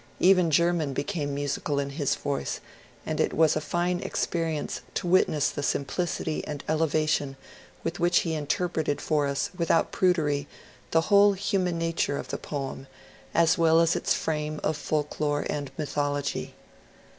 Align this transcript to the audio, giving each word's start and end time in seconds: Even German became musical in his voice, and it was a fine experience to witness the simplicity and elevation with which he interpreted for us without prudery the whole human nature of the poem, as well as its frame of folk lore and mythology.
Even 0.19 0.49
German 0.49 0.93
became 0.93 1.35
musical 1.35 1.77
in 1.79 1.91
his 1.91 2.15
voice, 2.15 2.59
and 3.05 3.19
it 3.19 3.33
was 3.35 3.55
a 3.55 3.61
fine 3.61 3.99
experience 3.99 4.81
to 4.95 5.05
witness 5.05 5.51
the 5.51 5.61
simplicity 5.61 6.43
and 6.47 6.63
elevation 6.67 7.37
with 7.83 7.99
which 7.99 8.21
he 8.21 8.33
interpreted 8.33 8.99
for 8.99 9.27
us 9.27 9.51
without 9.55 9.91
prudery 9.91 10.47
the 10.89 11.01
whole 11.01 11.33
human 11.33 11.77
nature 11.77 12.17
of 12.17 12.29
the 12.29 12.39
poem, 12.39 12.87
as 13.35 13.59
well 13.59 13.79
as 13.79 13.95
its 13.95 14.15
frame 14.15 14.59
of 14.63 14.75
folk 14.75 15.19
lore 15.19 15.45
and 15.47 15.69
mythology. 15.77 16.55